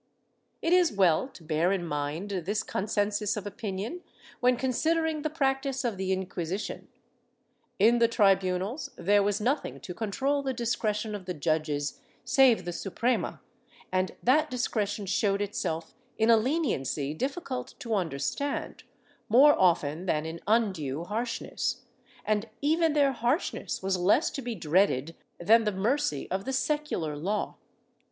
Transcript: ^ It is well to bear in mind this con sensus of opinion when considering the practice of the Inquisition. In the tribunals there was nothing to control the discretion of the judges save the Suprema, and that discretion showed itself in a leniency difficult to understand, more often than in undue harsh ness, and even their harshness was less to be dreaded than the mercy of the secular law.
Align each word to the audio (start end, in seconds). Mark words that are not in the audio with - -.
^ 0.01 0.03
It 0.63 0.73
is 0.73 0.91
well 0.91 1.27
to 1.27 1.43
bear 1.43 1.71
in 1.71 1.85
mind 1.85 2.31
this 2.31 2.63
con 2.63 2.87
sensus 2.87 3.37
of 3.37 3.45
opinion 3.45 4.01
when 4.39 4.55
considering 4.57 5.21
the 5.21 5.29
practice 5.29 5.83
of 5.85 5.97
the 5.97 6.11
Inquisition. 6.11 6.87
In 7.77 7.99
the 7.99 8.07
tribunals 8.07 8.89
there 8.95 9.21
was 9.21 9.39
nothing 9.39 9.79
to 9.81 9.93
control 9.93 10.41
the 10.41 10.55
discretion 10.55 11.13
of 11.13 11.25
the 11.25 11.35
judges 11.35 12.01
save 12.25 12.65
the 12.65 12.73
Suprema, 12.73 13.41
and 13.91 14.13
that 14.23 14.49
discretion 14.49 15.05
showed 15.05 15.39
itself 15.39 15.93
in 16.17 16.31
a 16.31 16.35
leniency 16.35 17.13
difficult 17.13 17.75
to 17.77 17.93
understand, 17.93 18.83
more 19.29 19.53
often 19.55 20.07
than 20.07 20.25
in 20.25 20.41
undue 20.47 21.03
harsh 21.03 21.41
ness, 21.41 21.83
and 22.25 22.49
even 22.59 22.93
their 22.93 23.11
harshness 23.11 23.83
was 23.83 23.97
less 23.99 24.31
to 24.31 24.41
be 24.41 24.55
dreaded 24.55 25.15
than 25.39 25.63
the 25.63 25.71
mercy 25.71 26.27
of 26.31 26.45
the 26.45 26.53
secular 26.53 27.15
law. 27.15 27.55